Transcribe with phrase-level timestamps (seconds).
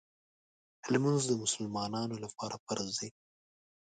[0.93, 3.09] لمونځ د مسلمانانو لپاره فرض دی.